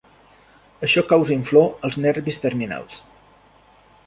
Això 0.87 1.03
causa 1.11 1.35
inflor 1.35 1.69
als 1.89 1.99
nervis 2.07 2.43
terminals. 2.47 3.05